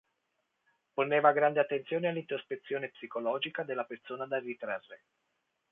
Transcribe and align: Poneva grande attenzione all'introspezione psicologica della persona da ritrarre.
Poneva 0.95 1.31
grande 1.31 1.59
attenzione 1.59 2.07
all'introspezione 2.07 2.89
psicologica 2.89 3.61
della 3.61 3.83
persona 3.83 4.25
da 4.25 4.39
ritrarre. 4.39 5.03